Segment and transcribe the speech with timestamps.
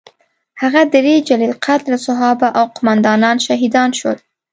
[0.61, 4.17] هغه درې جلیل القدره صحابه او قوماندانان شهیدان شول.